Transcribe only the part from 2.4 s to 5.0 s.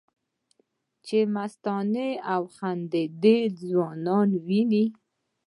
خندانه ځوانان وینې